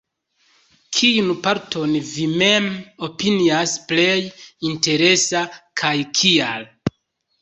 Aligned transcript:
Kiun 0.99 1.29
parton 1.47 1.91
vi 2.13 2.25
mem 2.43 2.71
opinias 3.09 3.75
plej 3.93 4.17
interesa, 4.71 5.45
kaj 5.83 5.97
kial? 6.23 6.71